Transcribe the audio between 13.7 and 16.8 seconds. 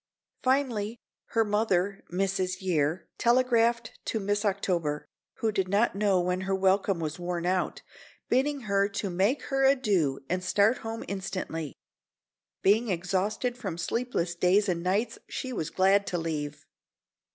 sleepless days and nights she was glad to leave.